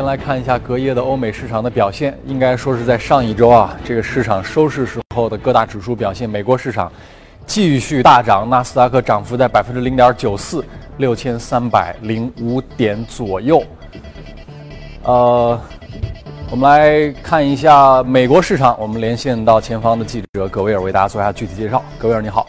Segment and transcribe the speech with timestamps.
[0.00, 2.18] 先来看一下隔夜的欧美市场的表现。
[2.24, 6.90] 应该说是在上一周啊，这个市场收市时候的各大指数表现，美国市场
[7.44, 10.64] 继续大涨，纳斯达克涨幅在百分之零点九四，
[10.96, 13.62] 六千三百零五点左右。
[15.02, 15.60] 呃，
[16.50, 21.84] 我们来看一下美国市场，我们连线到前方的记者葛维尔为大家做一下具体介绍。
[21.98, 22.46] 葛维尔，你好。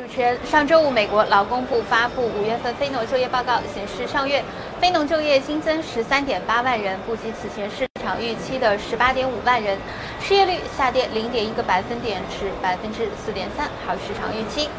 [0.00, 4.42] 主持人，上周五，美国劳工部发布五月份非农就业报告，显示上月
[4.80, 9.76] 非农就业新增十三点八万人，不及此前市场预期的十八点五万人，
[10.18, 14.70] 失业率下跌零点一个百分点至百分之四点三，好市场预期。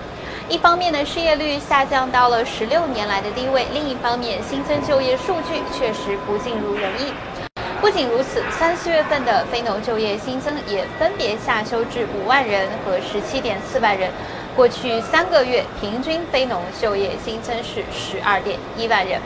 [0.49, 7.13] 一方面呢，失业率下降到了十六年来的低位；另一方面，新增就业数据确实不尽如人意。
[7.79, 14.09] 不仅如此，三四月份的非农就业新增也分别下修至五万人和十七点四万人。
[14.55, 19.19] 过去三个月平均非农就业新增是十二点一万人。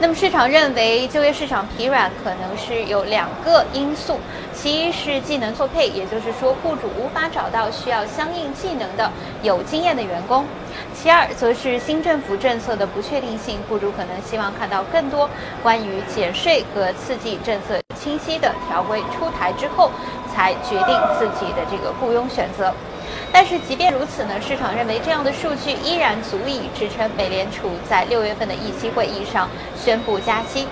[0.00, 4.20] 那么市场认为就业市场疲软可能是有两个因素，
[4.54, 9.10] 其一是技能错配，也就是说雇主无法找到需要相应技能的
[9.42, 10.44] 有经验的员工；
[10.94, 15.28] 其二则是新政府政策的不确定性，雇主可能希望看到更多
[15.64, 19.90] 关于减税和刺激政策清晰的条规出台之后，
[20.32, 22.72] 才决定自己的这个雇佣选择。
[23.32, 30.66] 但是即便如此呢，市场认为这样的数据依然足以支撑美联储在六月份的议息会议上宣布加息。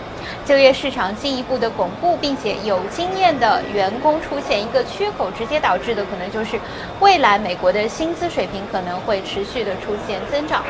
[0.45, 6.59] 就业市场进一步的巩固，并且有经验的员工出现一个缺口，直接导致的可能就是
[7.01, 10.65] 未来美国的薪资水平可能会持续的出现增长。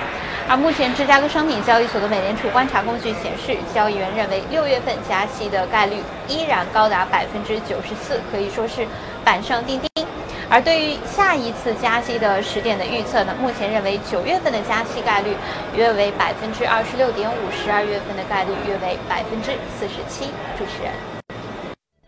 [0.49, 5.97] 而目前芝加哥商品交易所的美联储观察工具显示，交易员认为六月份加息的概率
[6.29, 8.87] 依然高达百分之九十四，可以说是
[9.25, 10.06] 板上钉钉。
[10.49, 15.31] 而对于下一次加息的时点的预测呢，目前认为九月份的加息概率
[15.75, 20.27] 约为百分之二十六点五，十二月份的概率约为百分之四十七。
[20.57, 20.93] 主持人，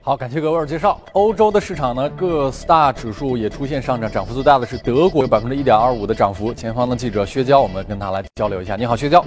[0.03, 1.01] 好，感谢各位介绍。
[1.15, 6.55] 欧洲的市场呢，各四大指数也出现上涨，涨幅最大的是德国，有百分之一点二五的涨幅。
[6.55, 8.77] 前方的记者薛娇，我们跟他来交流一下。
[8.77, 9.25] 你好，薛娇。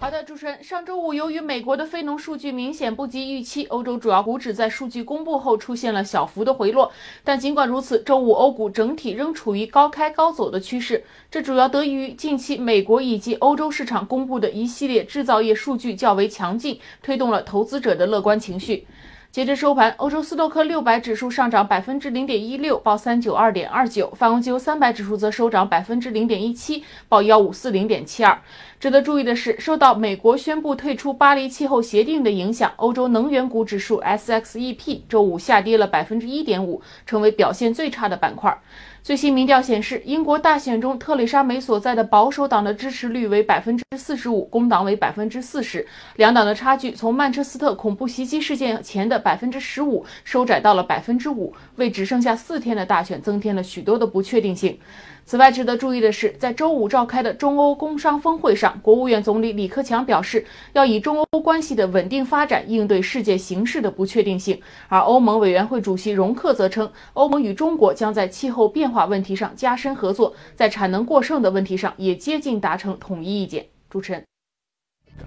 [0.00, 6.92] 好的，主持人，上周五由于美国的非农数据明显不及预期，欧洲主要股指在数据公布后出现了小幅的回落。
[7.24, 18.86] 但尽管如此，周五欧股整体仍处于高开高走的趋势，这主要得益于近期美国以及欧洲市场公布的一系列制造业数据较为强劲，推动了投资者的乐观情绪。
[19.30, 28.40] 截至收盘，欧洲斯托克六百指数上涨百分之零点一六，报三九二点二九；泛欧几三百指数则收涨百分之零点一七，报幺五四零点七二。
[28.80, 38.58] 值得注意的是，受到美国宣布退出巴黎气候协定的影响，欧洲能源股指数 SXEP 周五下跌了百分之一点五，成为表现最差的板块。
[39.02, 45.86] 最新民调显示，英国大选中特蕾莎梅所在的保守党的支持率为百分之四十五，工党为百分之四十，
[46.16, 54.78] 两党的差距从曼彻斯特恐怖袭击事件前的百分之十五收窄到了百分之五，为只剩下四天的大选增添了许多的不确定性。
[55.24, 60.42] 此外，值得注意的是，在周五召开的中欧工商峰会上，国务院总理李克强表示，
[60.72, 64.58] 要以中欧关系的稳定发展应对世界形势的不确定性。
[64.88, 73.64] 而欧盟委员会主席容克则称，欧盟与中国将在气候变化问题上加深合作，在产能过剩的问题上也接近达成统一意见。
[73.90, 74.24] 主持人，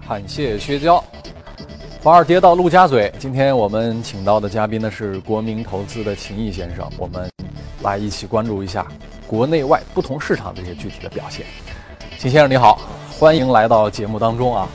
[0.08, 1.02] 感谢薛娇。
[2.02, 7.30] 华尔街到陆家嘴，今天我们请到的嘉宾呢是国民投资的秦毅先生，我们
[7.82, 8.86] 来一起关注一下。
[9.26, 11.46] 国内外不同市场的一些具体的表现，
[12.18, 12.80] 秦先生你好，
[13.18, 14.68] 欢迎来到节目当中啊。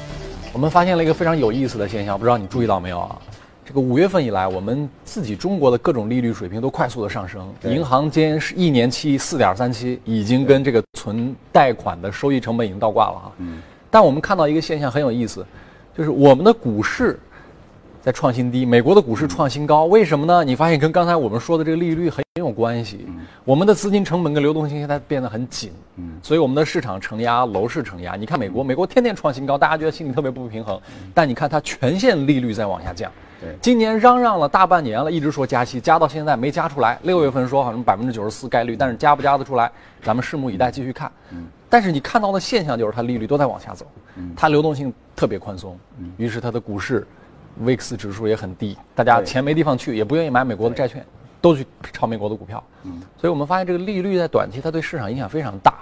[0.53, 3.21] 我们发现了一个非常有意思的现象，不知道你注意到没有啊？
[3.67, 13.31] 这个五月份以来，我们自己中国的各种利率水平都快速的上升，银行间是一年期四点三七，已经跟这个存贷款的收益成本已经倒挂了啊。
[13.39, 13.61] 嗯。
[13.91, 15.45] 但我们看到一个现象很有意思，
[15.97, 17.19] 就是我们的股市。
[17.99, 20.41] 在创新低，美国的股市创新高，为什么呢？
[20.41, 23.05] 你发现跟刚才我们说的这个利率很有关系。
[23.43, 25.73] 我们的资金成本跟流动性现在变得很紧，
[26.23, 28.15] 所以我们的市场承压，楼市承压。
[28.15, 30.79] 你看美国，美国天天创新高，大家觉得心里特别不平衡。
[31.13, 33.11] 但你看它全线利率在往下降。
[33.61, 36.97] 今年嚷嚷了大半年了，一直说加息，加到现在没加出来。
[37.03, 41.11] 六月份说好像百分之九十四概率，但是加不加得出来，咱们拭目以待，继续看。
[41.69, 43.85] 但是你看到的现象就是它利率都在往下走，
[44.35, 45.77] 它流动性特别宽松，
[46.17, 47.05] 于是它的股市。
[47.59, 51.03] VIX 指数也很低，大家钱没地方去，也不愿意买美国的债券，
[51.41, 52.63] 都去炒美国的股票。
[52.83, 55.73] 嗯，所以我们发现这个利率在短期它对市场影响非常大。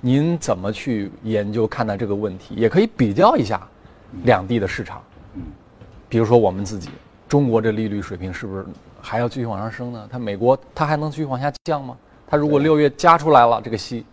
[0.00, 2.54] 您怎么去研究看待这个问题？
[2.54, 3.60] 也可以比较一下
[4.22, 5.02] 两地的市场。
[6.10, 6.90] 嗯，比如说我们自己，
[7.28, 8.66] 中国这利率水平是不是
[9.00, 10.08] 还要继续往上升呢？
[10.10, 11.96] 它美国它还能继续往下降吗？
[12.26, 14.04] 它如果六月加出来了这个息，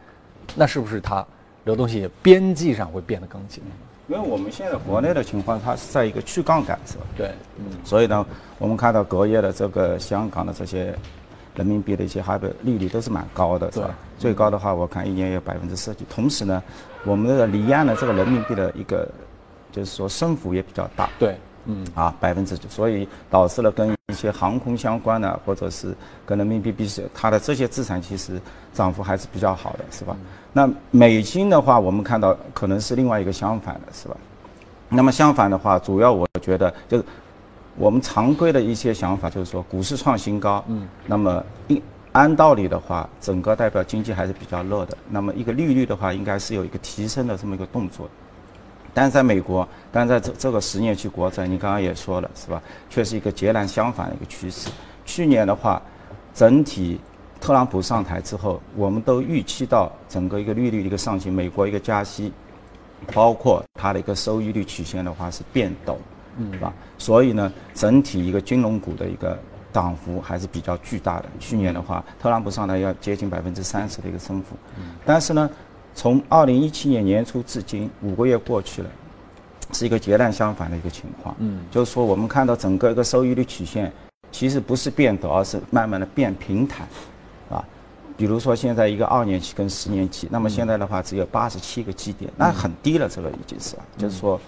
[0.56, 1.26] 那是不是它
[1.66, 3.64] 流动性边际上会变得更紧？
[4.08, 7.04] 因为我们现在国内的情况，它是在一个去杠杆，是吧？
[7.18, 8.26] 对，嗯，所以呢，
[8.58, 10.96] 我们看到隔夜的这个香港的这些
[11.56, 13.90] 人民币的一些还有利率都是蛮高的，是吧？
[14.18, 16.06] 最高的话，我看一年有百分之十几。
[16.10, 16.64] 同时呢，
[17.04, 19.06] 我们的离岸的这个人民币的一个
[19.74, 21.10] 就是说升幅也比较大。
[21.20, 21.36] 对，
[21.68, 25.94] 嗯，啊，百分之九，所以导致了跟一些航空相关的，或者是
[26.25, 28.42] 跟人民币比，它的这些资产其实
[28.74, 30.16] 涨幅还是比较好的，是吧？
[30.54, 34.16] 那美金的话，我们看到可能是另外一个相反的，是吧？
[34.90, 37.04] 那么相反的话，主要我觉得就是
[37.75, 41.81] 我们常规的一些想法，就是说股市创新高，嗯，那么一
[42.14, 44.98] 按道理的话，整个代表经济还是比较热的。
[45.10, 48.10] 那么一个利率的话，应该是有一个提升的这么一个动作。
[48.98, 52.60] 但是在美国，但在这这个十年期国债，你刚刚也说了，是吧？
[52.90, 54.72] 却是一个截然相反的一个趋势。
[55.06, 55.80] 去年的话，
[56.34, 57.00] 整体。
[57.40, 62.34] 特朗普上台之后，我们都预期到整个一个利率的一个上行，美国一个加息，
[63.14, 65.96] 包括它的一个收益率曲线的话是变陡，
[66.38, 66.74] 嗯，是吧？
[66.98, 69.38] 所以呢，整体一个金融股的一个
[69.72, 71.26] 涨幅还是比较巨大的。
[71.40, 74.56] 去年的话，特朗普上台要接近百分之三十的一个升幅，
[75.06, 75.48] 但是呢，
[75.98, 78.90] 从二零一七年年初至今五个月过去了，
[79.74, 81.36] 是一个截然相反的一个情况。
[81.40, 83.92] 嗯，就是说我们看到整个一个收益率曲线
[84.32, 86.88] 其实不是变陡，而是慢慢的变平坦。
[87.50, 87.66] 啊
[88.16, 94.40] 比如说现在一个二年期跟十年期，那么现在的话只有八十七个基点，那很低了，这个已经是，就是说，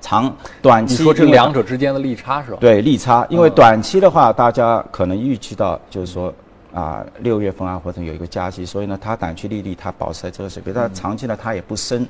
[0.00, 2.58] 长短期说这两者之间的利差是吧？
[2.60, 6.32] 对利差，因为短期的话，大家可能预期到就是说
[6.74, 12.06] 啊六月份啊或者有一个加息，所以呢它短期利率它保持在这个水平，但长期呢它也不升，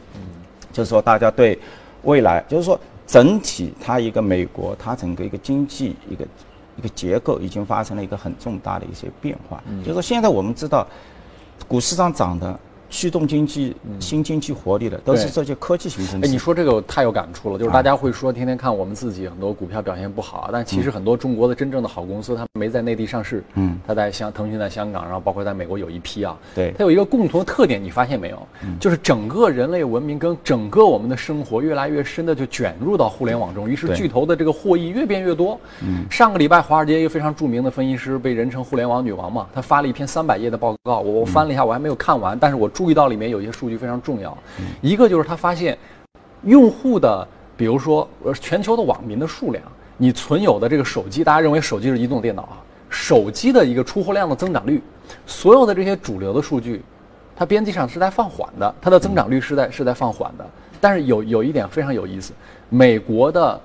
[0.72, 1.56] 就是说大家对
[2.02, 6.26] 未来就是说整体它一个美国它整个一个经济一个。
[6.76, 10.84] 一个结构已经发生了一个很重大的一些变化，就是说现在我们知道，
[11.68, 12.58] 股市上涨的。
[12.94, 16.28] 驱动经济、新经济活力的都是这些科技型公司。
[16.28, 23.42] 哎，你说这个太有感触了，就是大家会说天天看我们自己很多股票表现不好，但其实很多中国的真正的好公司，它没在内地上市。
[23.54, 26.38] 嗯，它在香腾讯在香港，然后包括在美国有一批啊。
[26.54, 28.46] 对，它有一个共同的特点，你发现没有？
[28.78, 35.58] 就是整个人类文明跟整个我们的生活越来越深的就卷入到互联网中，于是巨头的这个获益越变越多。
[35.82, 44.36] 嗯，上个礼拜华尔街一个非常著名的分析师被人称互联网女王嘛，他发了一篇三百页的报告，我我翻了一下，我还没有看完，但是我注注意到里面有一些数据非常重要，
[44.82, 45.78] 一个就是他发现，
[46.42, 47.26] 用户的，
[47.56, 49.64] 比如说呃全球的网民的数量，
[49.96, 52.60] 你存有的这个手机，大家认为手机是移动电脑啊，
[52.90, 54.82] 手机的一个出货量的增长率，
[55.24, 56.82] 所有的这些主流的数据，
[57.34, 60.44] 它边际上是在放缓的，它的增长率是在是在放缓的，
[60.78, 62.34] 但是有有一点非常有意思，
[62.68, 63.58] 美国的。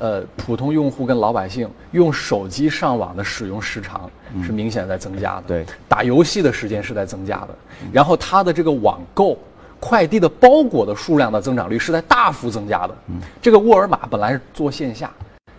[0.00, 4.08] 呃，普通用户跟老百姓用手机上网的使用时长
[4.44, 7.48] 是明显在增加的，对，打游戏的时间是在增加的，
[7.92, 9.36] 然后它的这个网购、
[9.80, 12.94] 快递的包裹的数量的增长率是在大幅增加的。
[13.42, 15.10] 这个沃尔玛本来是做线下，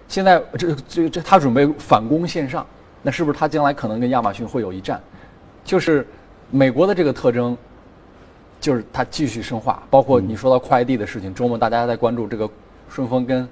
[0.08, 2.66] 现在这这这他准备反攻线上，
[3.02, 5.02] 那是不是他将来可能跟亚马逊会有一战？
[5.66, 6.08] 就是
[6.50, 7.58] 美国的这个特征，
[8.62, 12.50] 就是它继续深化，包括你说到快递的事情，周末大家在关注这个
[12.90, 13.46] 顺丰跟。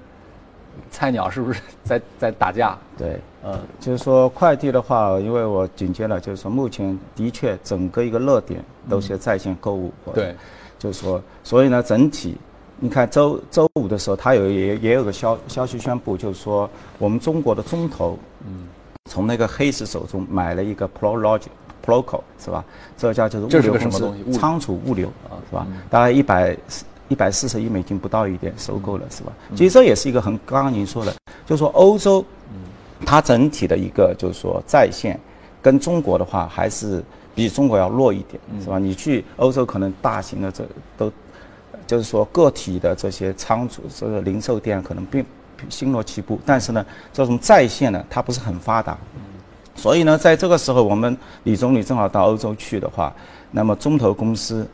[0.89, 2.77] 菜鸟是不是在 在打架？
[2.97, 9.91] 对，呃，就是说快递的话，因为我紧接着，就是说目前的确整个一个热点都是在线购物。
[10.13, 10.35] 对，
[10.79, 12.37] 就是说，所以呢，整体
[12.79, 18.67] 你看周周五的时候，它有也也有个消消息宣布，就是说我们中国的中投，嗯，
[19.09, 21.47] 从那个黑石手中买了一个 ProLogic
[21.85, 22.63] Proco 是吧？
[22.97, 25.67] 这家就是物流公司，仓储物流啊，是吧？
[25.89, 26.57] 大概一百。
[27.09, 29.31] 一百四十亿美金不到一点收购了是吧？
[29.55, 31.13] 其实这也是一个很刚刚您说的，
[31.45, 32.23] 就是说欧洲，
[33.05, 35.17] 它整体的一个就是说在线，
[35.61, 37.01] 跟中国的话还是
[37.33, 38.77] 比中国要弱一点是吧？
[38.77, 40.65] 你去欧洲可能大型的这
[40.97, 41.11] 都，
[41.85, 45.25] 就是说个体的这些仓储这个零售店可能并
[45.69, 48.97] 星罗棋布，但是呢，这种在线呢它不是很发达，
[49.75, 53.13] 所以呢，在这个时候我们李总理正好到欧洲去的话，
[53.49, 54.67] 那么中投公司。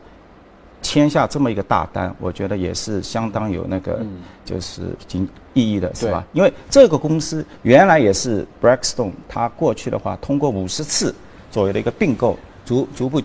[0.84, 4.04] 签下这么一个大单，我觉得也是相当有那个
[4.44, 6.22] 就是经意义的，是吧？
[6.34, 11.12] 因为这个公司原来也是 Blackstone，它过去的话通过五十次
[11.50, 13.20] 左右的一个并购，逐逐步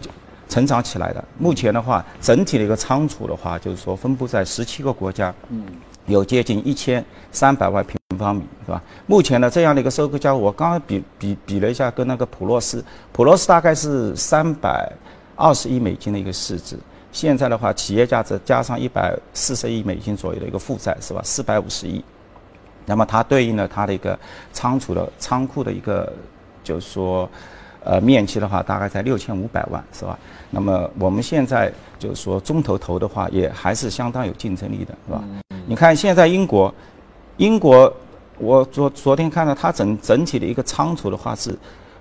[0.47, 1.21] 成长起来的。
[1.37, 5.65] 目前的话，整体的一个仓储的话，就是说分布在十七个国家，嗯
[6.05, 8.81] 有接近一千三百万平方米，是吧？
[9.05, 14.91] 目前的这样的一个收购价，我刚刚比比比了一下，跟那个普洛斯，普洛斯大概是三百
[15.35, 16.77] 二十亿美金的一个市值。
[17.11, 21.21] 现在的话，企业价值加上一百四十亿美金左右的一个负债，是吧？
[21.23, 22.03] 四百五十亿。
[22.85, 24.17] 那么它对应了它的一个
[24.51, 26.11] 仓储的仓库的一个，
[26.63, 27.29] 就是说，
[27.83, 30.17] 呃面积的话，大概在六千五百万，是吧？
[30.49, 35.23] 那么我们现在就是说中投投的话，也还是相当有竞争力的，是吧？
[35.67, 36.73] 你看现在英国，
[37.37, 37.91] 英国
[38.39, 41.55] 我昨昨天看到它整整体的一个仓储的话是，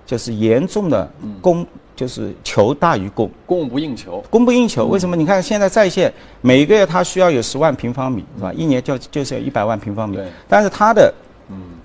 [0.07, 1.07] 就是严重的
[1.39, 1.65] 供
[1.99, 3.29] 就是求大于供。
[3.45, 4.23] 供不应求。
[4.29, 5.17] 供不应求，为什么？
[5.17, 8.53] 你看现在在线每个月它需要有十万平方米，是吧？
[8.53, 11.13] 一年就就是有一百万平方米对，但是它的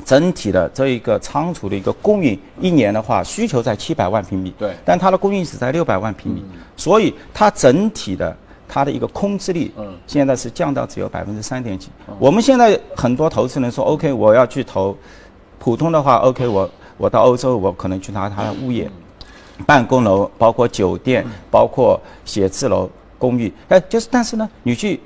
[0.05, 6.45] 整体的这一个仓储的一个供应，一年的话需求在七百万平米，对但它的供应只在六百万平米，
[6.77, 8.37] 所以它整体的
[8.69, 11.89] 它的一个空置率，嗯现在是降到只有百分之三点几。
[12.21, 14.97] 我们现在很多投资人说，OK，我要去投
[15.59, 18.89] 普通的话，OK，我我到欧洲，我可能去拿它的物业。
[19.67, 25.01] 办公楼，包括酒店，包括写字楼、公寓，哎，就是但是呢，你去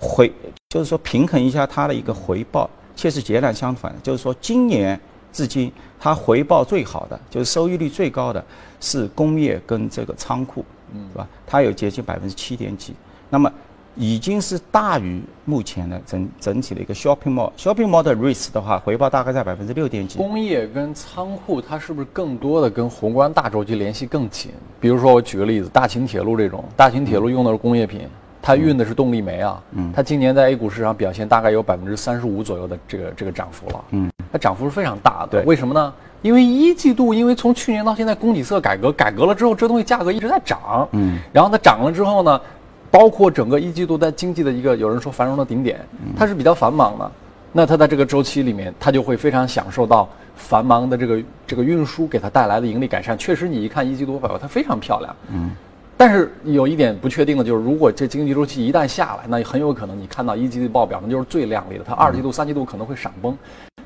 [0.00, 0.32] 回，
[0.68, 3.98] 就是说平衡一下它的一个回报，却是截然相反的。
[4.02, 4.98] 就是说，今年
[5.32, 8.44] 至今，它回报最好的，就是收益率最高的
[8.80, 11.26] 是工业跟这个仓库，是吧？
[11.46, 12.94] 它有接近百分之七点几，
[13.30, 13.50] 那么
[13.98, 17.50] 已经是大于目前的整整体的一个 shopping mall。
[17.56, 20.16] shopping mall 的 risk 的话，回报大概在百分之六点几。
[20.18, 24.52] 工业跟仓库，它是不是更多的跟宏观大周期联系更紧？
[24.80, 28.02] 比如说，我举个例子，大秦铁路这种，大秦铁路用的是工业品，
[28.40, 35.28] 它运的是动力煤啊，嗯，它今年在 A 股市场表现大概有百分之三十五左右的这个这个涨幅了，嗯，它涨幅是非常大的。
[35.32, 35.92] 对为什么呢？
[36.22, 42.40] 因为一季度，因为从去年到现在供给侧改革，改革了之后，这东西价格一直在涨，嗯，然后它涨了之后呢，
[42.90, 45.80] 包括整个一季度在经济的一个有人说繁荣的顶点，
[46.16, 47.10] 它是比较繁忙的。
[47.52, 53.16] 那它在这个周期里面，它就会非常享受到繁忙的这个这个运输给它带来的盈利改善。
[53.16, 55.16] 确实，你一看一季度报表，它非常漂亮。
[55.32, 55.50] 嗯。
[55.98, 63.36] 但是有一点不确定的就是，如果这经济周期一旦下来，那很有可能你看到一季度报表那就是最靓丽的，它二季度、三季度可能会闪崩，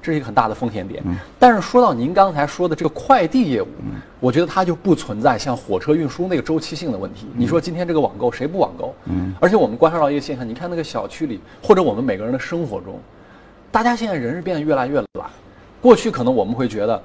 [0.02, 1.02] 这是一个很大的风险点。
[1.38, 3.68] 但是说到您刚才说的这个快递业务，
[4.20, 7.26] 我觉得它就不存在像火车运输那个周期性的问题。
[7.34, 8.94] 你说今天这个网购谁不网购？
[9.06, 9.34] 嗯。
[9.40, 13.00] 而且我们观察到一个现象，你看那个小区里，或者我们每个人的生活中，
[13.70, 15.30] 大家现在人是变得越来越懒。
[15.80, 17.02] 过去可能我们会觉得，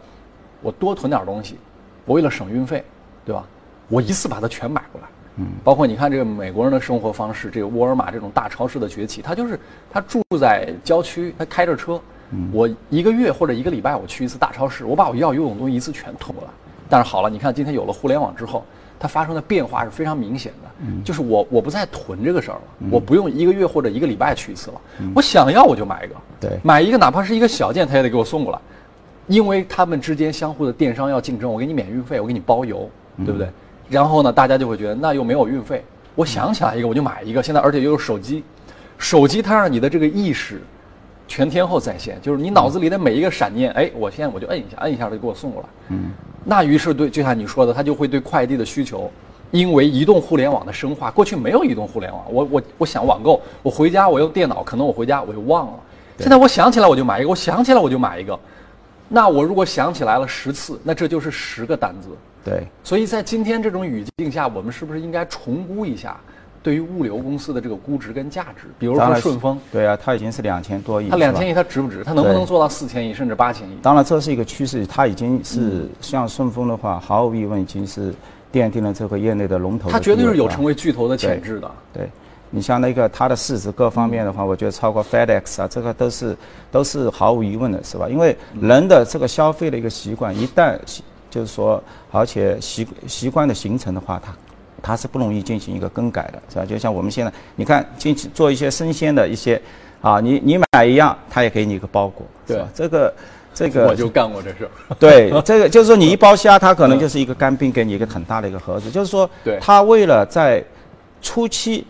[0.61, 1.55] 我多囤点东西，
[2.03, 2.83] 我为了省运费，
[3.25, 3.47] 对吧？
[3.87, 5.07] 我一次把它全买过来。
[5.39, 9.59] 嗯，包括你看这个美国人的生活方式，这个沃尔玛这种大超市的崛起，他就是
[9.91, 12.01] 他住在郊区，他开着车，
[12.51, 16.49] 我一个月或者一个礼拜我去一次大超市，我把我要用的东西一次全囤过来。
[16.89, 18.65] 但是好了，你看今天有了互联网之后，
[18.97, 24.81] 它发生的变化是非常明显的，就是我我不再囤这个事儿了，我不用一个月或者一个礼拜去一次了，
[25.13, 26.59] 我想要我就买一个，对。
[26.63, 28.59] 买一个哪怕是一个小件，他也得给我送过来，
[29.27, 32.89] 因为他们之间相互的电商要竞争，我给你免运费，我给你包邮，
[33.23, 33.47] 对不对？
[33.89, 35.83] 然后呢，大家就会觉得那又没有运费，
[36.15, 37.41] 我想起来一个我就买一个。
[37.41, 38.43] 现在而且又有手机，
[38.97, 40.61] 手机它让你的这个意识
[41.27, 45.69] 全天候在线，就是你脑子里的每一个闪念，哎，我现在我就摁一下，摁一下就给我送过来。
[45.89, 46.11] 嗯，
[46.43, 49.11] 那于是对，就像你说的，它就会对快递的需求。
[49.49, 55.73] 因为移动互联网的深化，过去没有移动互联网，我我我想网购，我回家我用电脑，可能我回家我就忘了。
[56.19, 58.37] 现在我想起来我就买一个，我想起来我就买一个。
[59.07, 62.09] 那我如果想起来了十次，那这就是十个单子。
[62.47, 66.17] 对，所以在今天这种语境下，我们是不是应该重估一下
[66.63, 68.67] 对于物流公司的这个估值跟价值？
[68.79, 72.05] 比如说顺丰，对啊，它已经是两千多亿，它两千亿，它值不值？
[72.05, 73.77] 它能不能做到四千亿甚至八千亿？
[73.81, 78.13] 当然，这是一个趋势，它已经是嗯像顺丰的话，毫无疑问已经是
[78.51, 79.89] 奠定了这个业内的龙头。
[79.89, 81.69] 它绝对是有成为巨头的潜质的。
[81.93, 82.09] 对，
[82.49, 86.37] 你像那个它的市值各方面的话，我觉得超过 FedEx 啊，这个都是
[86.71, 88.07] 都是毫无疑问的，是吧？
[88.07, 91.81] 因为人的这个消费的一个习惯，一旦习就是说，
[92.11, 94.33] 而且习习惯的形成的话，它
[94.81, 96.65] 它是不容易进行一个更改的，是吧？
[96.65, 99.61] 就像我们现在，你看进去做一些生鲜的一些，
[100.01, 102.67] 啊，你你买一样，它也给你一个包裹，是吧？
[102.73, 103.13] 这个
[103.53, 104.69] 这个我就干过这事儿。
[104.99, 108.91] 对，这个 就是说，你一包虾，它可能就是一个干冰，给你一个很大的一个盒子。
[108.91, 110.63] 就是说对，它为了在
[111.21, 111.85] 初期，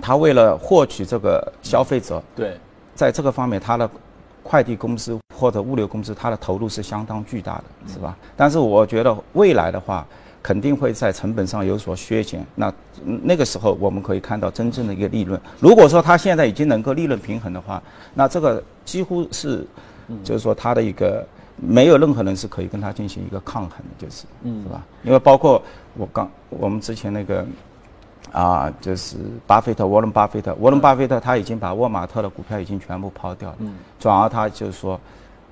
[0.00, 2.56] 它为了获取这个消费者，对，
[2.94, 3.88] 在这个方面，它的
[4.42, 8.16] 快递公司或者物流公司，它的投入是相当巨大的，是吧？
[8.36, 10.06] 但是我觉得未来的话，
[10.42, 12.44] 肯定会在成本上有所削减。
[12.54, 12.72] 那
[13.04, 15.40] 嗯那个时候，我们可以看到真正的一个利润。
[15.60, 17.82] 如果说它现在已经能够利润平衡的话，
[18.14, 19.66] 那这个几乎是，
[20.24, 24.84] 就是说它的一个没有任何人是可以跟它进行一个抗衡的，就是，是吧？
[25.02, 25.62] 因为包括
[25.94, 27.46] 我刚我们之前那个。
[28.32, 33.74] 啊，就是巴菲特，沃伦巴菲特，沃伦巴菲特他已经把沃尔玛特的股票已经全部抛掉了，嗯。
[34.00, 34.98] 转而他就是说，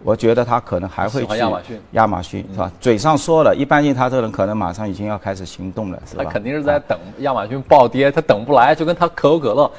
[0.02, 2.73] 我觉得他可能还会喜欢去亚马逊嗯亚马逊是吧？
[2.80, 6.25] 嘴上说了，一般性他这个人可能马上已经要开始行动了，是吧？
[6.25, 9.71] 他肯定是在等亚马逊暴跌，他等不来，就跟他可口可乐。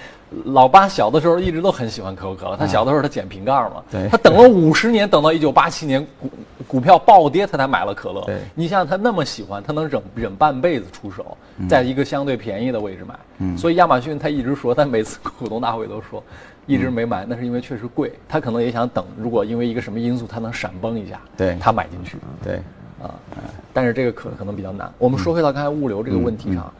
[0.46, 6.30] 老八小的时候一直都很喜欢可口可乐，他小的时候他捡瓶盖嘛，对他等了五十年，等到一九八七年股
[6.66, 8.26] 股票暴跌他才买了可乐。
[8.56, 11.36] 你想想他那么喜欢，他能忍忍半辈子出手，
[11.68, 13.14] 在一个相对便宜的位置买。
[13.40, 16.24] 嗯所以亚马逊他一直说，他每次股东大会都说，
[16.72, 18.14] 一直没买，那是因为确实贵。
[18.30, 22.18] 他可能也想等，如果因为一个什么因素他能闪崩一下，对他买进去。
[22.42, 22.56] 对，
[23.02, 23.14] 啊，
[23.74, 24.92] 但是这个可可能比较难。
[24.98, 26.74] 我们说回到刚才物流这个问题上，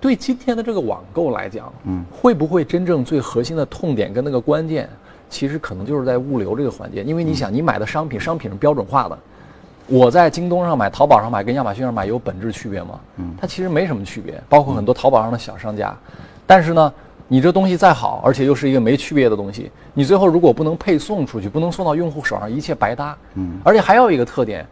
[0.00, 4.88] 对今天的这个网购来讲，嗯，会不会真正最核心的痛点跟那个关键，
[5.30, 9.18] 其实可能就是在物流这个环节，因为你想，你买的商品，商品是标准化的。
[9.86, 13.00] 我在京东上买、淘宝上买跟亚马逊上买有本质区别吗？
[13.18, 15.94] 嗯，它其实没什么区别，包括很多淘宝上的小商家。
[16.46, 16.92] 但是呢，
[17.26, 23.16] 你这东西再好，而且又是一个没区别的东西，你最后如果不能配送出去，不能送到用户手上，一切白搭。
[23.34, 24.66] 嗯，而且还有一个特点，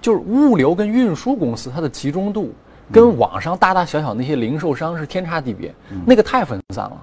[0.00, 2.52] 就是物流跟运输公司它的集中度，
[2.92, 7.02] 跟网上大大小小那些零售商是天差地别，那个太分散了。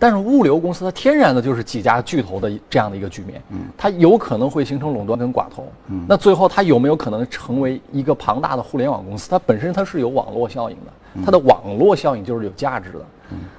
[0.00, 3.40] 但是物流公司它天然的就是几家巨头的这样的一个局面，
[3.78, 5.64] 它有可能会形成垄断跟寡头。
[6.08, 9.30] 那最后它有没有可能成为一个庞大的互联网公司？
[9.30, 10.92] 它本身它是有网络效应的，
[11.24, 13.00] 它的网络效应就是有价值的。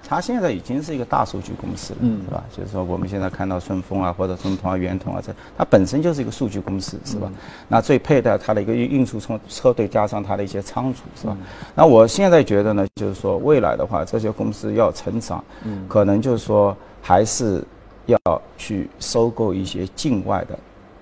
[0.05, 2.43] 它现在已经是一个大数据公司了，嗯是吧？
[2.51, 7.31] 就是说我们现在看到顺丰啊，或者中通啊、圆通啊，这它本身就是一个数据公司，是吧？
[7.70, 11.38] 那最配的它的一个运输车车队加上它的一些仓储，是吧？
[11.74, 15.41] 那我现在觉得呢，就是说未来的话，这些公司要成长，
[15.88, 17.63] 可能就是说还是
[18.08, 20.60] 要去收购一些境外的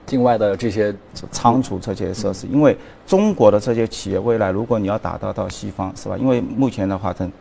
[0.10, 0.94] 境外的这些
[1.32, 2.76] 仓储这些设施，因为
[3.06, 6.18] 中国的这些企业未来，如果你要打到到西方，是吧？
[6.18, 7.32] 因为目前的话，整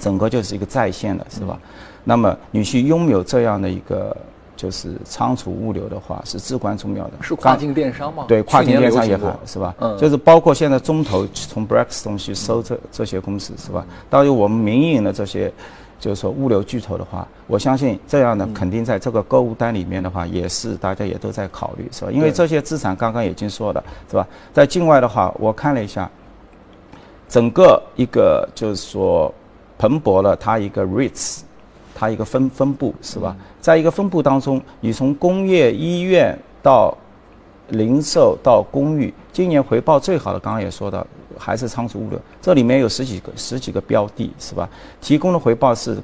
[0.00, 1.58] 整个就是一个在线的，是吧？
[2.04, 4.16] 那么你去拥有这样的一个
[4.56, 7.12] 就是仓储物流的话，是至关重要的。
[7.20, 8.24] 是跨境电商吗？
[8.28, 9.74] 对，跨境电商也好，是吧？
[9.80, 13.84] 嗯就是包括现在中投从 Blackstone 去收这这些公司，是吧？
[14.08, 15.52] 到底我们民营的这些，
[16.02, 22.10] 就是说物流巨头的话，我相信这样的肯定在这个购物单里面的话，也是大家也都在考虑，是吧？
[22.10, 24.26] 因为这些资产刚刚已经说了，是吧？
[24.52, 26.10] 在境外的话，我看了一下，
[27.28, 29.32] 整个一个就是说
[29.78, 31.42] 蓬勃了它一个 REITs，
[31.94, 33.36] 它一个分分布是吧？
[33.60, 36.98] 在一个分布当中，你从工业、医院到
[37.72, 41.06] 零售到公寓，今年回报最好的，刚刚也说到，
[41.38, 44.68] 还是仓储物流，这里面有十几个十几个标的，是吧？
[45.00, 45.96] 提供的回报是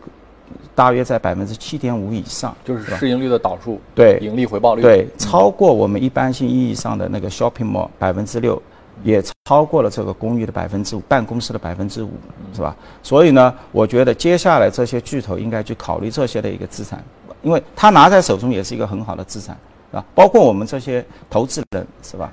[0.74, 8.60] 大约在百分之七点五以上，就是市盈率的导数，对盈利回报率，对，超过我们一般性意义上的那个 shopping mall 百分之六，
[9.04, 12.12] 也超过了这个公寓的百分之五，办公室的百分之五，
[12.54, 12.74] 是吧？
[13.02, 17.04] 所以呢，我觉得接下来这些巨头应该去考虑这些的一个资产，
[17.42, 19.54] 因为他拿在手中也是一个很好的资产，
[19.90, 20.04] 是吧？
[20.14, 22.32] 包括我们这些投资人，是吧？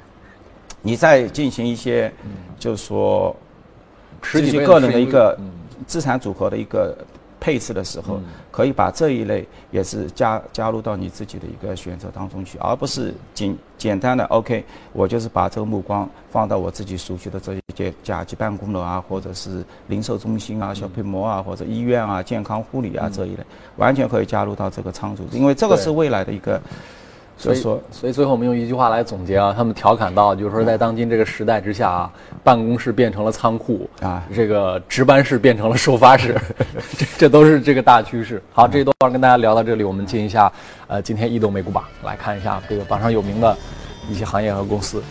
[0.81, 2.13] 你在进行一些，
[2.59, 3.35] 就是说
[4.21, 5.51] 十几倍自己个人的一个嗯
[5.87, 6.95] 资产组合的一个
[7.39, 8.19] 配置的时候，
[8.51, 14.63] 可以把这一类也是加加入到你自己的一个选择当中去，而不是简简单的 OK，
[14.93, 23.43] 我就是把这个目光放到我自己熟悉的这一些甲级办公楼啊，或者是零售中心啊、小规模啊，或者医院啊、健康护理啊这一类，
[23.77, 26.61] 完全可以加入到这个仓储，因为这个是未来的一个，
[27.37, 32.11] 所以就是说所以最后我们用一句话来总结啊，他们调侃到，就是说在当今这个时代之下啊，
[32.43, 36.39] 办公室变成了仓库啊这个值班室变成了收发室，
[36.97, 38.41] 这这都是这个大趋势。
[38.53, 40.51] 好，这一段跟大家聊到这里，我们进一下
[40.87, 43.55] 呃今天异动美股榜，来看一下这个榜上有名的
[44.09, 45.03] 一些行业和公司。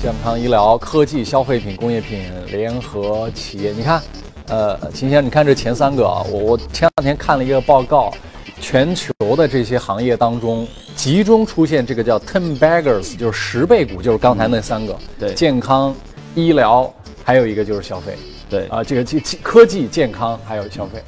[0.00, 4.02] 健康医疗、科技、消费品、工业品联合企业，你看，
[4.48, 8.12] 呃，秦先生，你看这前三个啊，我我前两天看了一个报告，
[8.60, 15.94] 全球的这些行业当中，集中出现这个叫 ten baggers，就是十倍股，就是刚才那三个，对健康、
[16.34, 16.92] 医疗，
[17.24, 18.16] 还有一个就是消费，
[18.50, 21.02] 对啊，这个科技、健康还有消费。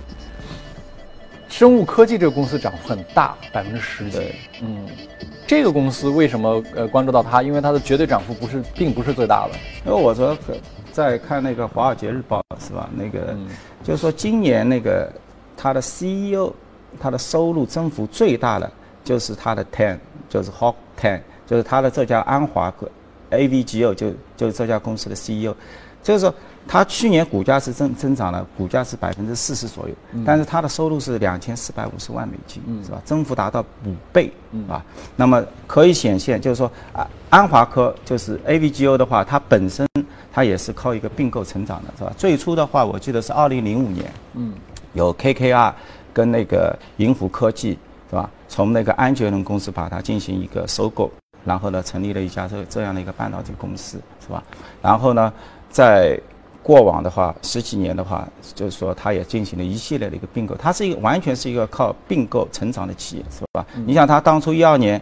[1.49, 4.19] 生物科技这个公司涨幅很大，百分之十几。
[4.61, 4.89] 嗯，
[5.47, 7.43] 这个公司为什么呃关注到它？
[7.45, 9.53] 因为它的绝对涨幅不是，并不是最大的。
[9.87, 10.37] 因为我说
[10.95, 12.89] 在看那个《华尔街日报》是吧？
[12.95, 13.49] 那个、嗯
[13.83, 15.11] 就是说今年那个
[15.57, 16.53] 他的 CEO
[17.01, 18.71] 他的收入增幅最大的
[19.03, 22.89] 就是他的 Ten，就是 Hawk Ten，就是他的这家安华科
[23.33, 25.53] AVGO 就就是这家公司的 CEO，
[26.01, 26.33] 就是说
[26.67, 33.01] 他去年股价是增增长了，股价是百分之四十左右，但是它的收入是两千四百五十万美金，是吧？
[33.05, 34.33] 增幅达到五倍，
[34.69, 39.87] 啊，那么可以显现就是说啊，安华科就是 AVGO 的话，它本身
[40.33, 42.13] 它也是靠一个并购成长的，是吧？
[42.17, 44.55] 最初的话，我记得是二零零五年，嗯，
[44.95, 45.73] 有 KKR
[46.13, 48.29] 跟那个银湖科技，是吧？
[48.49, 51.11] 从那个安捷伦公司把它进行一个收购，
[51.45, 54.43] 然后呢，成立了一家这这样的一个半导体公司，是吧？
[54.81, 55.33] 然后呢，
[55.71, 56.19] 在
[56.65, 63.67] 过往的话十几年的话，就是说它也进行了一系列的一个并购，它是一个完全是一个靠并购成长的企业，是吧？
[63.85, 64.99] 你想它当初一二年、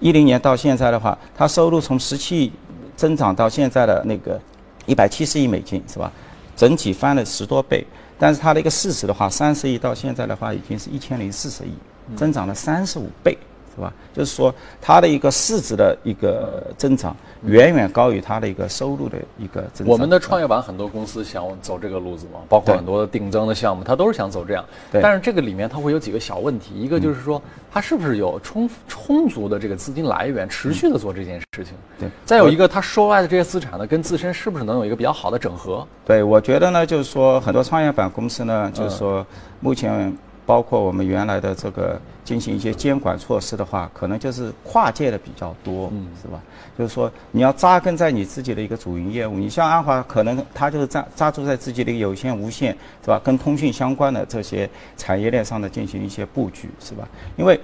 [0.00, 2.52] 一零年到现在的话，它收入从十七亿
[2.96, 4.40] 增长到现在的那个
[4.86, 6.10] 一百七十亿美金，是吧？
[6.56, 7.86] 整体翻了十多倍，
[8.18, 11.72] 但是它的一个市值的话，三十亿到现在的话已经是一千零四十亿，
[12.16, 13.38] 增长了三十五倍。
[13.74, 13.92] 是吧？
[14.12, 19.88] 就是说，它的一个市值的一个增长远远高于它的一个收入的一个增长。
[19.88, 24.64] 我们的创业板很多公司想走这个路子嘛，包括很多的定增的项目，它都是想走这样。
[24.92, 25.02] 对。
[25.02, 31.74] 但是这个里面它会有几个小问题，一个就是说，它是不是有充充足的这个资金来源，持续的做这件事情？
[31.98, 32.08] 对。
[32.24, 35.84] 再有一个，它收来的这些资产呢，跟自身是不是能有一个比较好的整合？
[36.06, 39.26] 对，我觉得呢，就是说很多创业板公司呢，就是说
[39.58, 40.16] 目前。
[40.46, 46.40] 包括我们原来的这个进行一些监管措施的话，可能就是跨界的比较多，嗯，是吧？
[46.76, 53.20] 就是说你要扎根在你自己的一个主营业务，你像安华，可能它就是扎扎住在自己的有线、无线，是吧？
[53.24, 57.08] 跟通讯相关的这些产业链上的进行一些布局，是吧？
[57.36, 57.58] 因为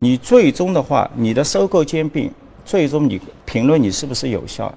[0.00, 2.30] 你最终的话，你的收购兼并，
[2.64, 4.72] 最终你评论你是不是有效，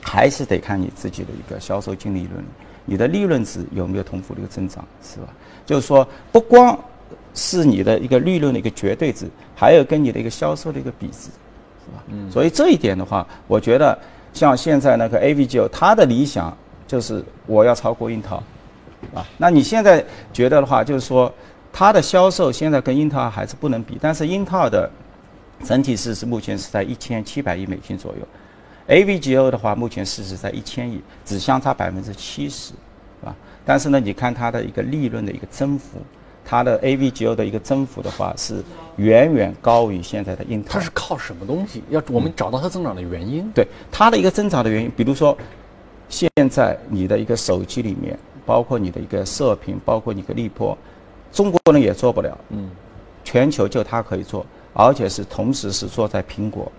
[0.00, 2.44] 还是得看你自己的一个销售净利润，
[2.84, 5.28] 你的利润值有没有同步的一个增长，是吧？
[5.66, 6.78] 就是说，不光
[7.38, 11.30] 是你的一个利润的一个绝对值，还有跟你的一个销售的一个比值，
[11.84, 12.02] 是吧？
[12.08, 12.28] 嗯。
[12.30, 13.96] 所以这一点的话，我觉得
[14.34, 16.54] 像现在那个 AVGO，它的理想
[16.86, 18.42] 就是我要超过英特尔，
[19.20, 21.32] 啊，那你现在觉得的话，就是说
[21.72, 24.90] 它的销售现在跟英特尔还是不能比，但是英特尔的
[25.64, 28.28] 整体市值目前是在一千七百亿美金左右
[28.88, 32.72] ，AVGO 的话目前市值在一千亿，只相差百分之七十。
[33.70, 36.00] 但是呢，你看它的一个利润的一个增幅，
[36.50, 38.64] 它的 AVGO 的一个增幅的话是
[38.96, 40.80] 远远高于现在的英特尔。
[40.80, 41.82] 它是靠什么东西？
[41.90, 43.46] 要我们找到它增长的原因。
[43.54, 45.36] 对它的一个增长的原因，比如说，
[46.08, 50.76] 现在你的一个手机里面，包括你的一个射频，包括你的立波，
[51.30, 52.38] 中国人也做不了。
[52.48, 52.70] 嗯。
[53.24, 56.72] 全球就它可以做，而且是同时是做在苹果。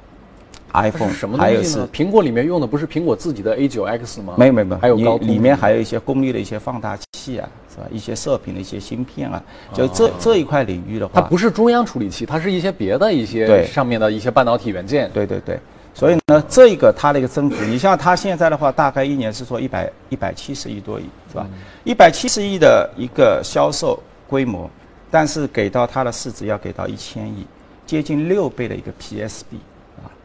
[0.74, 1.80] iPhone 什么还有是？
[1.88, 4.36] 苹果里面用的不是苹果自己的 A9X 吗？
[4.38, 7.84] 没有没有没有，还有高里面还有一些功率的一些放大器啊，是吧？
[7.92, 9.42] 一些射频的一些芯片啊，
[9.74, 15.10] 就这这一块领域的话，它不是中央处理器，它是一些别的一些上面的一些半导体元件。
[15.14, 15.60] 对对对，
[15.94, 21.48] 所以呢，这一个它的一个增幅，你像它现在的话，大概一年是说一百一百七十亿多亿，是吧？
[21.84, 24.70] 一百七十亿的一个销售规模，
[25.10, 27.46] 但是给到它的市值要给到一千亿，
[27.86, 29.58] 接近六倍的一个 PSB。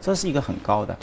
[0.05, 0.95] 这是一个很高的，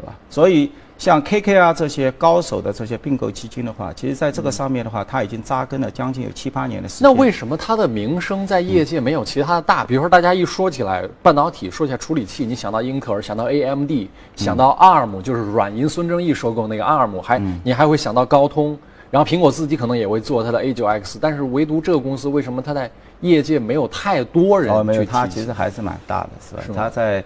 [0.00, 0.14] 是吧？
[0.30, 7.06] 所以像 KKR 这些高手的这些并购基金的话，其实在这个上面的话，它已经扎根了将近有七八年的时间。
[7.06, 9.84] 那为什么它的名声在业界没有其他的大？
[9.84, 13.90] 比如说，大家一说起来半导体，说起来处理器，你想到英特尔，想到 AMD，
[14.34, 18.76] 想到 ARM，就是软银孙正义收购那个 ARM，还你还会想到高通，
[19.10, 24.74] 然后苹果自己可能也会做它的 A9X，但是唯独这个公司为什么它在业界没有太多人？
[24.74, 26.74] 哦，没有，它其实还是蛮大的，是吧？
[26.74, 27.22] 它在。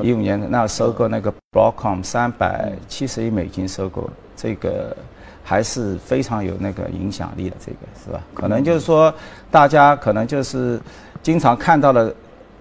[0.00, 4.96] 一五年那收购那个 Broadcom 三百七十亿美金收购，这个
[5.44, 8.20] 还是非常有那个影响力的，这个是吧？
[8.34, 9.12] 可能就是说，
[9.50, 10.80] 大家可能就是
[11.22, 12.14] 经常看到的，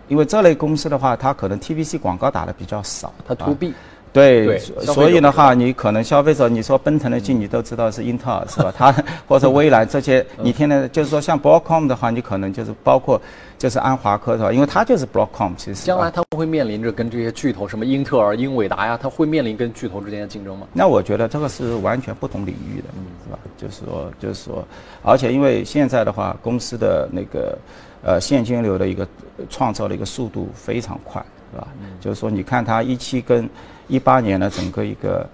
[0.07, 3.73] 因为这类公司的话，它可能 TVC 广告打的比较少，它 To B。
[4.13, 8.73] 对，所以的话，你可能消费者，你说奔腾的进，你都知道是英特尔是吧？
[8.77, 8.93] 它
[9.27, 13.21] 或者微软这些，你天天就是说像 Broadcom 的话，你可能就是包括
[13.57, 14.51] 就是安华科是吧？
[14.51, 20.67] 因为它就是 Broadcom，其实将来它会面临着跟这些巨头，什么英特尔、英伟达呀，它会面临跟巨头之间的竞争吗？
[20.73, 22.87] 那我觉得这个是完全不同领域的，
[23.23, 23.39] 是吧？
[23.57, 24.67] 就是说，就是说，
[25.03, 27.57] 而且因为现在的话，公司的那个
[28.03, 29.07] 呃现金流的一个
[29.49, 31.67] 创造的一个速度非常快，是吧？
[31.99, 33.49] 就是说，你看它一七跟
[33.87, 35.27] 一八年的整个一个，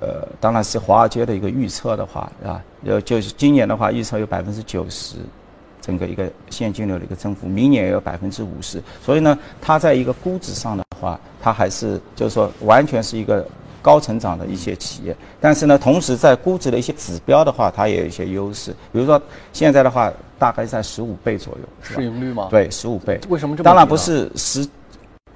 [0.00, 2.62] 呃，当然是华尔街的一个预测的话，是吧？
[2.84, 5.16] 呃，就是今年的话，预测有百分之九十，
[5.80, 8.82] 整个一个现金流的一个增幅，明年也有百分之五十。
[9.02, 13.46] 所以呢，它在一个估值上的话，它还是就是说完全是一个
[13.80, 15.16] 高成长的一些企业。
[15.40, 18.70] 但是呢，同时在估值的一些指标的话，它也有一些优势。
[18.92, 19.20] 比如说
[19.52, 22.48] 现在的话，大概在十五倍左右，市盈率吗？
[22.50, 23.18] 对，十五倍。
[23.30, 23.64] 为什么这么？
[23.64, 24.66] 当然不是十。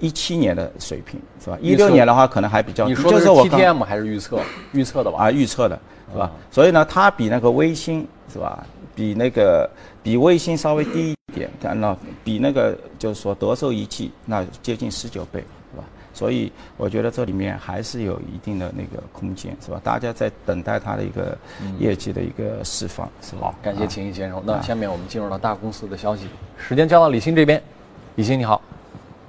[0.01, 1.59] 一七年的水平是吧？
[1.61, 2.87] 一六年的话可能还比较。
[2.87, 4.39] 你说的是 TTM 还是预测？
[4.73, 5.25] 预测的吧？
[5.25, 5.79] 啊，预测的
[6.13, 6.31] 是吧？
[6.51, 8.65] 所以呢，它比那个微星是吧？
[8.95, 9.69] 比那个
[10.03, 15.41] 比微星稍微低一点，但那比那个就是说德寿仪器那接近十九倍
[15.73, 15.85] 是吧？
[16.13, 19.81] 所以我觉得这里面还是有一定的那个空间是吧？
[19.85, 21.37] 大家在等待它的一个
[21.79, 23.43] 业绩的一个释放是吧？
[23.43, 24.43] 好，感谢秦毅先生。
[24.45, 27.63] 那下面我们进入到大公司的消息，时间交到李欣这边。
[28.17, 28.61] 李欣你好。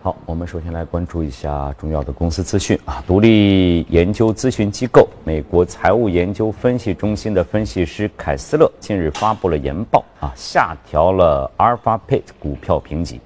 [0.10, 3.04] 好，我们首先来关注一下重要的公司资讯啊。
[3.06, 13.22] 独立研究咨询机构美国财务研究分析中心的分析师凯斯勒近日发布了研报啊，下调了 Alphabet 股票评级，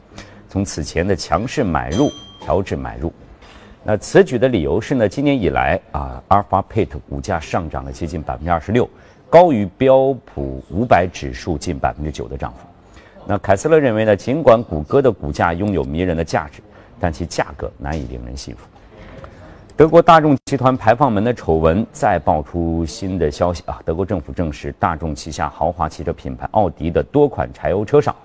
[0.50, 3.14] 从此前的强势买入调至买入。
[3.86, 8.90] 那此举的理由是呢，今年以来啊，Alphabet 股价上涨了接近百分之二十六，
[9.30, 12.68] 高于标普五百指数近百分之九的涨幅。
[13.26, 16.62] 那凯斯勒认为呢，尽管谷歌的股价拥有迷人的价值，
[17.04, 18.66] 但其价格难以令人信服。
[19.76, 23.82] 德国大众集团排放门的丑闻再爆出新的消息啊！
[23.84, 28.16] 德国政府证实，大众旗下豪华汽车品牌奥迪的多款柴油车上，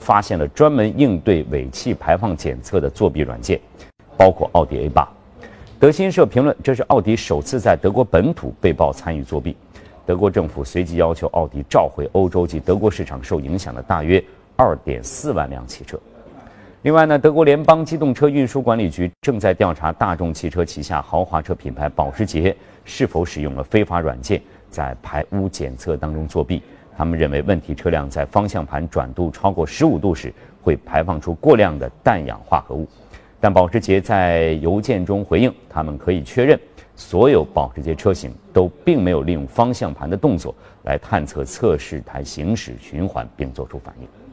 [0.00, 3.60] 发现了专门应对尾气排放检测的作弊软件，
[4.16, 5.08] 包括奥迪 A 八。
[5.78, 9.56] 德新社评论，这是奥迪首次在德国本土被曝参与作弊。
[10.04, 14.20] 德国政府随即要求奥迪召回欧洲及德国市场受影响的大约。
[14.56, 15.96] 二点四万辆汽车。
[16.84, 26.62] 另外呢，德国联邦机动车运输管理局正在调查大众汽车旗下豪华车品牌保时捷是否使用了非法软件在排污检测当中作弊。
[26.94, 32.86] 他们认为，问题车辆在方向盘转度超过十五度时会排放出过量的氮氧化合物。
[33.40, 36.60] 但保时捷在邮件中回应，他们可以确认，
[36.94, 44.23] 所有保时捷车型都并没有利用方向盘的动作来探测测试台行驶循环并做出反应。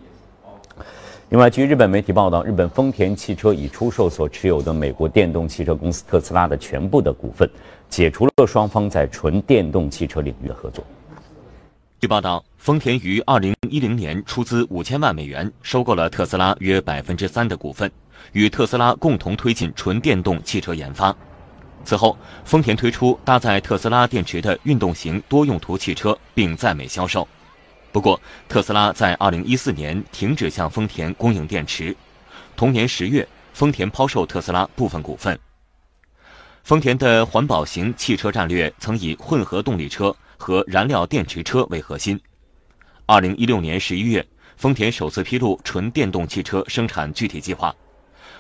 [1.32, 7.50] 另外，据日本媒体报道，日本丰田汽车已出售所持有的美国电动汽车公司特斯拉的全部的股份，
[7.88, 10.84] 解除了双方在纯电动汽车领域的合作。
[12.02, 17.90] 据报道，丰田于二零一零年出资五千万美元收购了特斯拉约百分之三的股份，
[18.34, 21.16] 与特斯拉共同推进纯电动汽车研发。
[21.86, 27.26] 此后，丰田推出搭载特斯拉电池的运动型多用途汽车，并在美销售。
[27.92, 31.94] 不过，特斯拉在2014年停止向丰田供应电池。
[32.56, 35.38] 同年十月，丰田抛售特斯拉部分股份。
[36.64, 42.18] 丰田的环保型汽车战略曾以混合动力车和燃料电池车为核心。
[43.08, 47.76] 2016年11月，丰田首次披露纯电动汽车生产具体计划，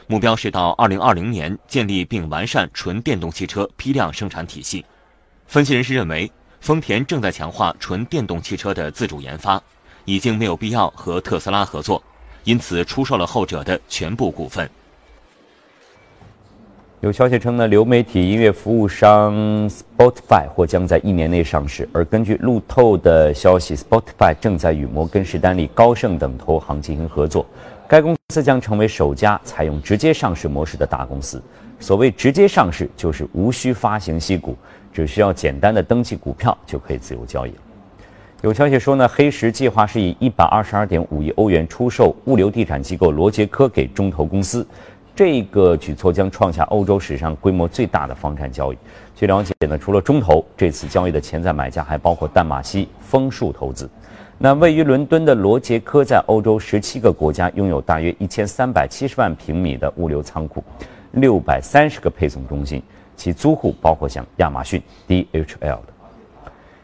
[0.07, 4.85] 目标是到2020年建立并完善纯电动汽车批量生产体系。
[5.45, 6.31] 分析人士认为。
[6.61, 9.59] 丰田正在强化纯电动汽车的自主研发，
[10.05, 12.01] 已经没有必要和特斯拉合作，
[12.43, 14.69] 因此出售了后者的全部股份。
[16.99, 19.33] 有消息称呢，流媒体音乐服务商
[19.67, 21.89] Spotify 或将在一年内上市。
[21.91, 27.43] 而根据路透的消息，Spotify 正在与摩根士丹利、高盛等投行进行合作，
[27.87, 31.41] 该公司将成为首家采用直接上市模式的大公司。
[31.79, 34.55] 所谓直接上市，就是无需发行息股。
[34.93, 37.57] 只需要简单的登记股票就可以自由交易了。
[38.41, 44.65] 有消息说呢，黑石计划是以一百二十二点五亿欧元出售物流地产机构罗杰科给中投公司，
[45.15, 48.77] 这个举措将创下欧洲史上规模最大的房产交易。
[49.15, 53.87] 据了解呢，除了中投，这次交易的潜在买家还包括淡马锡、枫树投资。
[54.39, 60.63] 那位于伦敦的罗杰科在欧洲十七个国家拥有大约一千三百七十万平米的物流仓库，
[61.11, 62.81] 六百三十个配送中心。
[63.21, 65.93] 其租户包括像亚马逊、DHL 的。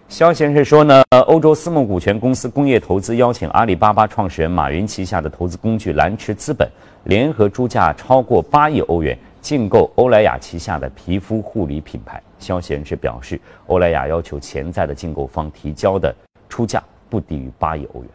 [0.08, 6.69] 消息人士说呢，欧洲私募股权公司工业投资邀请阿里巴巴创始人马云旗下的投资工具蓝驰资本
[7.06, 12.21] 联合出价超过八亿欧元竞购欧莱雅旗下的皮肤护理品牌。
[12.38, 16.13] 消息人士表示，欧莱雅要求潜在的竞购方提交的
[16.47, 18.10] 出价不低于八亿欧元。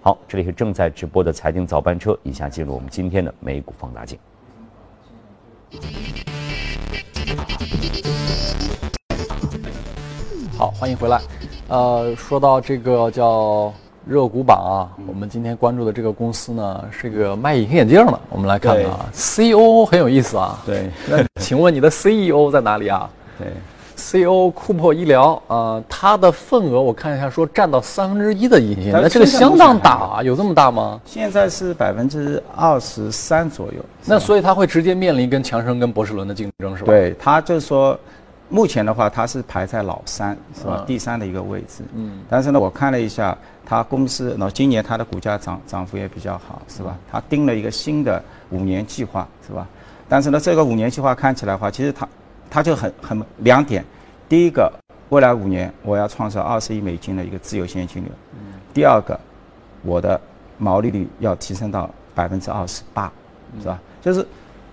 [0.00, 4.16] 好，这里是正在直播的财经早班车，以下进入我们今天的美股放大镜。
[10.56, 11.20] 好，欢迎回来。
[11.66, 13.72] 呃，说到这个叫
[14.06, 14.76] 热股榜啊，
[15.08, 18.20] 我们今天关注的这个公司呢，是个卖隐形眼镜的。
[18.30, 20.62] 我们来看看啊，CEO 很有意思啊。
[20.64, 23.10] 对，那 请问你的 CEO 在哪里啊？
[23.36, 23.48] 对
[23.96, 31.00] ，CEO 库珀医疗啊，它的份额我看一下，说占到三分之一的隐形，那这个相当大啊，有这么大吗？
[31.04, 33.84] 现在是百分之二十三左右。
[34.04, 36.92] 那所以它会直接面临跟强生跟博士伦的竞争，是吧？
[36.92, 37.98] 对，它就是说。
[38.48, 40.84] 目前的话，它是排在老三，是吧？
[40.86, 41.82] 第三的一个位置。
[41.94, 42.20] 嗯。
[42.28, 46.96] 但是呢，我看了一下，它公司，那今年它的股价涨涨幅也比较好，是吧？
[47.10, 49.66] 它定了一个新的五年计划，是吧？
[50.08, 52.08] 但是呢，这个五年计划看起来的话，其实它，
[52.50, 53.84] 它就很很两点。
[54.28, 54.72] 第一个，
[55.08, 58.12] 未来五年我要创造二十亿美金的一个自由现金流。
[58.32, 58.60] 嗯。
[58.72, 59.18] 第二个，
[59.82, 60.20] 我的
[60.58, 63.10] 毛利率要提升到百分之二十八，
[63.60, 63.80] 是吧？
[64.02, 64.26] 就是。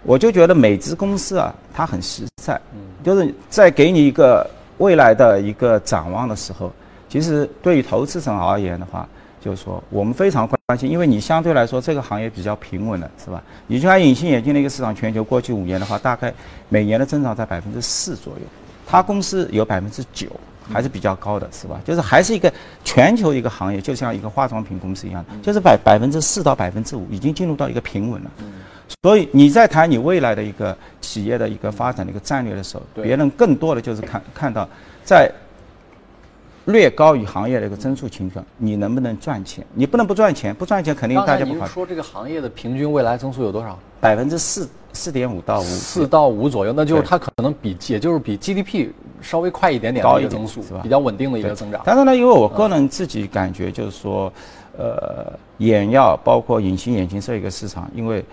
[0.03, 2.59] 我就觉得美资公司啊，它很实在，
[3.03, 4.49] 就是在给你一个
[4.79, 6.71] 未来的一个展望的时候，
[7.07, 9.07] 其实对于投资者而言的话，
[9.39, 13.41] 就是说我们非常关心，因为你相对来说这个行业比较平稳了，是吧？
[13.67, 16.33] 你就看隐形眼镜的一个市场，全球过去五年的话，大概
[16.67, 18.41] 每年的增长在百分之四左右，
[18.87, 20.27] 它公司有百分之九。
[20.71, 21.81] 还是比较高的，是吧？
[21.83, 28.31] 就是还是一个全球一个行业，就像一个化妆品公司一样，就是百百分之四到百分之五已经进入到一个平稳了。
[29.03, 34.67] 所以你在谈你未来的一个企业的一个发展的一个战略的时候，别人更多的就是看看到
[35.03, 35.31] 在
[36.65, 39.65] 略高于行业的一个增速情况，你能不能赚钱？
[39.73, 41.71] 你不能不赚钱，不赚钱肯定大家不考虑。
[41.71, 43.77] 说这个行业的平均未来增速有多少？
[43.99, 45.63] 百分之四四点五到五。
[45.63, 48.89] 四到五左右，那就是它可能比也就是比 GDP。
[49.21, 50.79] 稍微快一点点，高一个增速是吧？
[50.81, 51.79] 比较稳定的一个增长。
[51.85, 54.33] 但是呢，因为我个人自己感觉就是说，
[54.75, 58.25] 呃，眼药包括隐形眼镜这一个市场，因为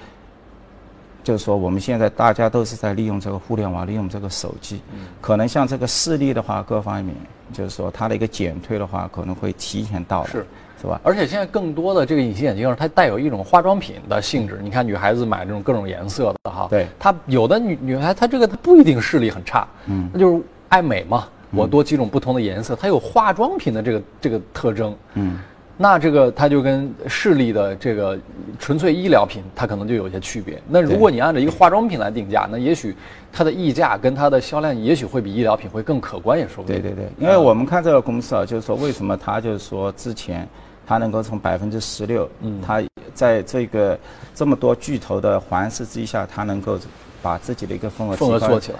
[1.25, 4.81] 就是说我们现在大家都是在利用这个互联网，利用这个手机，
[5.21, 7.15] 可能像这个视力的话，各方面
[7.53, 10.47] 就是说它的一个减退的话，可能会提前到是。
[10.81, 11.01] 是吧？
[11.03, 14.61] 而且现在更多的这个隐形眼镜，它带有一种化妆品的性质。
[14.63, 20.43] 你看女孩子买这种各种颜色的哈，对，她有的女女孩她这个她不一定视力很差，嗯，那就是。
[20.71, 24.95] 爱美嘛，我多几种不同的颜色，它有化妆品的这个这个特征。
[25.15, 25.39] 嗯，
[25.81, 28.19] 那这个它就跟视力的这个
[28.59, 30.61] 纯粹医疗品，它可能就有些区别。
[30.69, 32.97] 那如果你按照一个化妆品来定价，那也许
[33.33, 36.83] 它的溢价跟它的销量也许会比医疗品会更可观，也说不定。
[36.83, 40.47] 对对对，因为我们看这个公司啊，就是说为什么它就是说之前
[40.85, 42.83] 它能够从百分之十六，嗯，它
[43.15, 43.97] 在这个
[44.35, 46.77] 这么多巨头的环视之下，它能够
[47.23, 48.79] 把自己的一个份额份额做起来。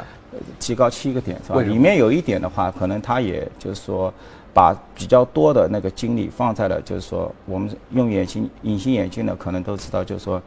[0.61, 1.63] 提高七个点是吧？
[1.63, 4.13] 里面有一点的话，可能它也就是说，
[4.59, 10.43] 把比较多的那个精力放在了，就是说，我们用眼镜隐形眼镜的，可能都知道，就是说，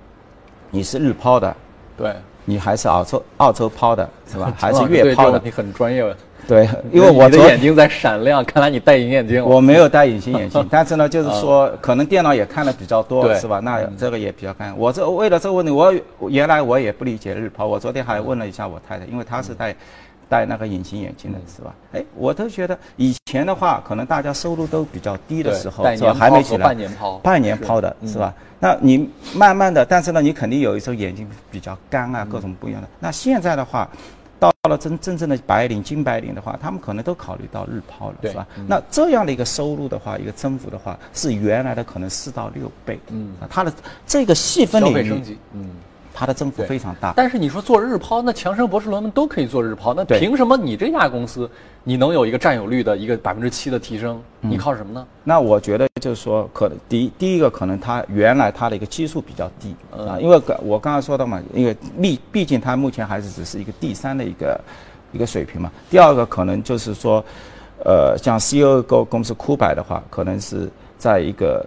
[0.69, 1.55] 你是日抛的，
[1.95, 4.53] 对，你还是澳洲澳洲抛的，是吧？
[4.59, 5.39] 还是月抛的？
[5.41, 6.03] 你很专业。
[6.45, 9.45] 对， 因为我的眼睛在闪亮，看来你戴隐形眼镜。
[9.45, 13.59] 我没有戴隐形眼镜，但是呢，就是说可能电脑也看的比较多，是吧？
[13.59, 14.77] 那这个也比较干。
[14.77, 15.93] 我这为了这个问题，我
[16.27, 17.65] 原来我也不理解日抛。
[17.65, 19.73] 我昨天还问了一下我太太，因为她是戴
[20.31, 21.75] 戴那个隐形眼镜的，是吧？
[21.91, 26.13] 哎，我都觉得以前的话，可能大家收入都比较低的时候，是吧？
[26.13, 28.33] 还没起来，半年抛，半年抛的是吧？
[28.59, 32.87] 那你慢慢的，但是呢，你肯定有一时候眼睛比较干啊，各种不一样的。
[32.99, 33.89] 那现在的话。
[34.41, 38.47] 到了真真正的白领、金白领的话，他们可能都考虑到日抛了，是吧？
[38.67, 42.99] 那这样的一个收入的话，一个增幅的话，是原来的可能四到六倍。
[43.09, 43.71] 嗯，它的
[44.07, 45.69] 这个细分领域，嗯。
[46.13, 51.49] 它的增幅非常大，但是你说做日抛，那强生、博士伦们都可以做日抛，那凭什么你这家公司
[51.83, 54.21] 你能有一个占有率的一个百分之七的提升？
[54.39, 55.05] 你靠什么呢？
[55.23, 64.61] 那我觉得就是说，可能第一第一个可能它原来它的一个基数比较低啊，因为我刚才说的嘛，因为毕毕竟它目前还是只是一个第三的一个
[65.11, 65.71] 一个水平嘛。
[65.89, 67.23] 第二个可能就是说，
[67.85, 71.65] 呃，像 CEO 公公司酷百的话，可能是在一个。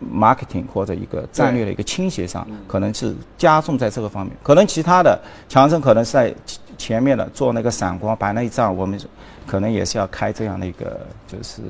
[0.00, 4.34] Marketing 或者一个战略的一个倾斜上，可能是加重在这个方面。
[4.42, 6.34] 可能其他的强生可能是在
[6.76, 9.00] 前面的做那个闪光白内障，我们
[9.46, 11.62] 可能也是要开这样的一个就是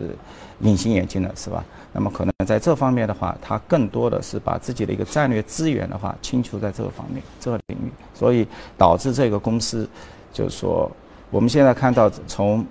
[0.60, 1.64] 隐形眼镜的，是吧？
[1.92, 9.88] 那么可能在这方面的话，它更多的是把自己的一个战略资源的话倾注在这个方面这个领域，所以导致这个公司
[10.32, 10.90] 就是说
[11.30, 12.64] 我们现在看到从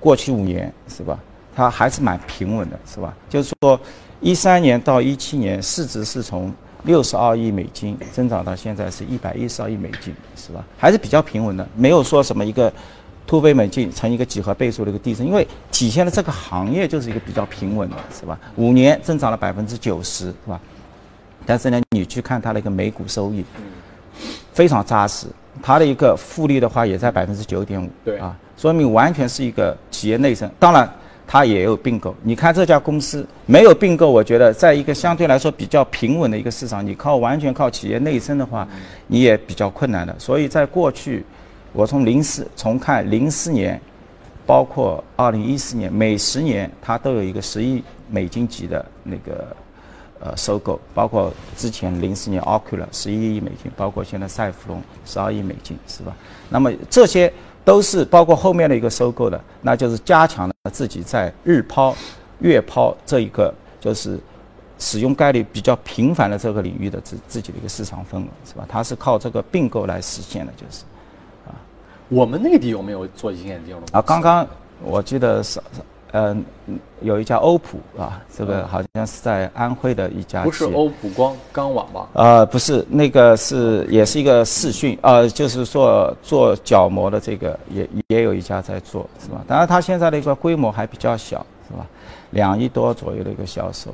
[0.00, 1.18] 过去五年是吧，
[1.54, 3.14] 它还是蛮平稳的，是吧？
[3.30, 3.78] 就是说。
[4.20, 6.52] 一三年到一七年，市值是从
[6.84, 10.64] 六十二亿美金增长到现在是一百一十二亿美金，是吧？
[10.78, 12.72] 还是比较平稳的，没有说什么一个
[13.26, 18.38] 突飞猛进，成一个几何倍数的一个递增，因为体现了这个行业就是一个比较平稳的，是吧？
[18.56, 20.58] 五年增长了百分之九十，是吧？
[21.44, 23.44] 但是呢，你去看它的一个每股收益，
[24.52, 25.26] 非常扎实，
[25.62, 30.50] 它的一个复利的话也在百分之九点五，对啊，说明完全是一个企业内生。
[30.58, 30.90] 当然。
[31.28, 38.66] 它也有并购，你看这家公司没有并购，我觉得在一个相对来说比较平稳的一个市场，你靠完全靠企业内生的话，
[39.08, 40.14] 你也比较困难的。
[40.20, 41.24] 所以在过去，
[41.72, 43.80] 我从零四从看零四年，
[44.46, 49.56] 包括二零一四年，每十年它都有一个十亿美金级的那个
[50.20, 56.16] 呃收购，包括之前零四年 Ocular 十一亿美金，包括现在赛弗隆十二亿美金，是吧？
[56.48, 57.32] 那么这些。
[57.66, 61.92] 都是包括后面的一个收购的，那就是加强了自己在日抛、
[62.38, 64.20] 月抛这一个就是
[64.78, 68.64] 使用概率比较频繁的这个领域的自自己的一个市场份额，是吧？
[68.68, 70.84] 它是靠这个并购来实现的，就是，
[71.44, 71.50] 啊，
[72.08, 73.98] 我们内地有没有做隐形眼镜的？
[73.98, 74.46] 啊，刚刚
[74.80, 75.60] 我记得是。
[76.16, 76.44] 嗯，
[77.02, 80.42] 有一家欧普啊，这个好像是在安徽的一家。
[80.42, 82.08] 不是欧普光钢网吧？
[82.14, 89.44] 呃，不是，那个是也是一个视讯，呃，就是做做角膜的这个也也有一家在做，是吧？
[89.46, 91.86] 当然，它现在的一个规模还比较小，是吧？
[92.30, 93.90] 两亿多左右的一个销售。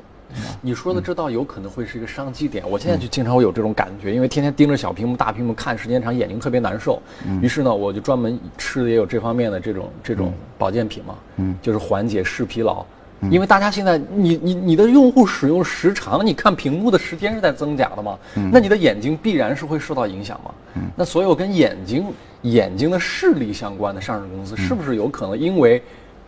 [0.61, 2.69] 你说的这倒有可能会是一个商机点。
[2.69, 7.01] 我现在就经常会有这种感觉，因为天天盯着小屏幕、大屏幕看时间长，眼睛特别难受。
[7.41, 12.85] 于是呢，我就专门吃的也有这方面的这种这种保健品嘛，嗯，就是缓解视疲劳。
[13.31, 18.19] 因为大家现在，你你你的用户使用时长，你看屏幕的时间是在增加的嘛？
[18.51, 20.51] 那你的眼睛必然是会受到影响嘛？
[20.97, 22.05] 那所有跟眼睛
[22.43, 25.81] 眼睛的视力相关的上市公司，是不是有可能因为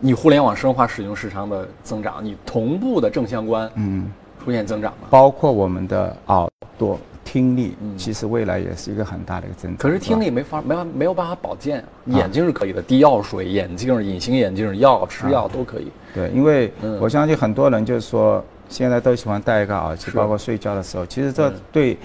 [0.05, 4.05] 你互联网深化使用时长的增长，你同步的正相关，嗯，
[4.43, 5.07] 出现增长呢？
[5.09, 6.47] 包括我们的耳
[6.77, 6.99] 朵。
[7.27, 9.77] 听力其实未来也是一个很大的一个增长。
[9.77, 15.91] 可是听力没法没法没有办法保健，眼睛是可以的，滴药水、眼镜、隐形眼镜、药吃药都可以。
[16.13, 21.97] 对，因为我相信很多人就是说现在都喜欢戴一个耳机，包括睡觉的时候，其实这对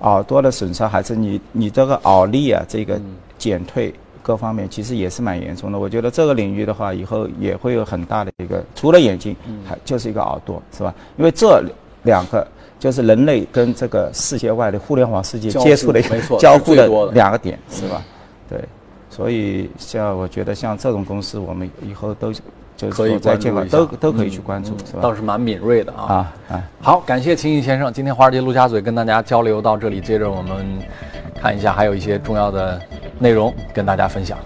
[0.00, 2.98] 耳朵的损伤还是你你这个耳力啊这个
[3.38, 3.94] 减退
[4.24, 5.78] 各方面其实也是蛮严重的。
[5.78, 10.92] 我觉得这个领域的话，以后也会有很大的一个，除了眼睛，还就是一个耳朵，是吧？
[11.18, 11.62] 因为这
[12.02, 12.44] 两个。
[12.76, 18.02] 就是人类跟这个世界外的互联网世界接触的一个 交互的两个点，是吧？
[18.46, 18.62] 对，
[19.08, 22.30] 所以像我觉得像这种公司，我们以后都
[22.76, 24.98] 就是在监管都都可以去关注，是吧？
[25.00, 26.62] 倒是蛮敏锐的啊啊！
[26.80, 30.66] 好，感谢秦毅先生，今天华尔街陆家嘴跟大家交流到这里，接着我们
[31.40, 32.80] 看一下还有一些重要的
[33.18, 34.36] 内容跟大家分享。